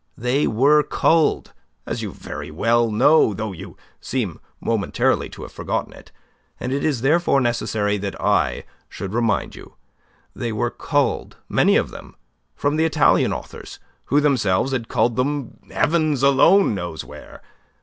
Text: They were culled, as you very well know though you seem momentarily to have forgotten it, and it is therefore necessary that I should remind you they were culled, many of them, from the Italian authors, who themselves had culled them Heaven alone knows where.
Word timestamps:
They 0.17 0.47
were 0.47 0.81
culled, 0.81 1.53
as 1.85 2.01
you 2.01 2.11
very 2.11 2.49
well 2.49 2.89
know 2.89 3.35
though 3.35 3.51
you 3.51 3.77
seem 3.99 4.39
momentarily 4.59 5.29
to 5.29 5.43
have 5.43 5.51
forgotten 5.51 5.93
it, 5.93 6.11
and 6.59 6.73
it 6.73 6.83
is 6.83 7.01
therefore 7.01 7.39
necessary 7.39 7.99
that 7.99 8.19
I 8.19 8.63
should 8.89 9.13
remind 9.13 9.53
you 9.55 9.75
they 10.35 10.51
were 10.51 10.71
culled, 10.71 11.37
many 11.47 11.75
of 11.75 11.91
them, 11.91 12.15
from 12.55 12.77
the 12.77 12.85
Italian 12.85 13.31
authors, 13.31 13.77
who 14.05 14.19
themselves 14.19 14.71
had 14.71 14.87
culled 14.87 15.17
them 15.17 15.59
Heaven 15.69 16.13
alone 16.23 16.73
knows 16.73 17.05
where. 17.05 17.43